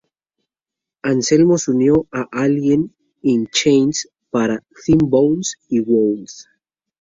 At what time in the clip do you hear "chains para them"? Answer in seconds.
3.51-4.97